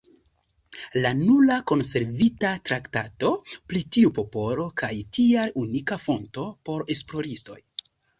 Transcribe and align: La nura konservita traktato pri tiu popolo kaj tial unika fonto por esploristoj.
La 1.03 1.09
nura 1.17 1.57
konservita 1.71 2.53
traktato 2.69 3.29
pri 3.73 3.81
tiu 3.97 4.11
popolo 4.21 4.65
kaj 4.83 4.89
tial 5.19 5.53
unika 5.65 5.99
fonto 6.07 6.47
por 6.71 6.83
esploristoj. 6.97 7.59